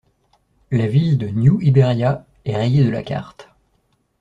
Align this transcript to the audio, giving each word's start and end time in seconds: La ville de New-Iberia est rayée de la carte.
La 0.71 0.87
ville 0.87 1.19
de 1.19 1.27
New-Iberia 1.27 2.25
est 2.45 2.55
rayée 2.57 2.83
de 2.83 2.89
la 2.89 3.03
carte. 3.03 3.49